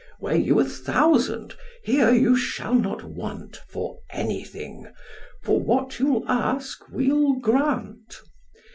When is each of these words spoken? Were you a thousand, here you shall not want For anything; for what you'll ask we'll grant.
Were 0.19 0.33
you 0.33 0.59
a 0.59 0.65
thousand, 0.65 1.53
here 1.83 2.11
you 2.11 2.35
shall 2.35 2.73
not 2.73 3.03
want 3.03 3.57
For 3.69 3.99
anything; 4.09 4.87
for 5.43 5.59
what 5.59 5.99
you'll 5.99 6.27
ask 6.27 6.89
we'll 6.89 7.35
grant. 7.35 8.15